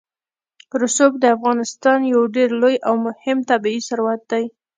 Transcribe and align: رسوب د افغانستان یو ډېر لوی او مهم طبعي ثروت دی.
رسوب 0.81 1.13
د 1.19 1.23
افغانستان 1.35 1.99
یو 2.13 2.21
ډېر 2.35 2.49
لوی 2.61 2.75
او 2.87 2.93
مهم 3.05 3.37
طبعي 3.49 3.79
ثروت 3.87 4.21
دی. 4.31 4.45